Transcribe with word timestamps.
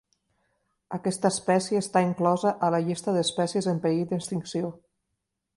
Aquesta 0.97 1.31
espècie 1.35 1.83
està 1.83 2.03
inclosa 2.07 2.55
a 2.69 2.71
la 2.77 2.81
llista 2.89 3.17
d'espècies 3.19 3.71
en 3.75 3.85
perill 3.85 4.11
d'extinció. 4.15 4.77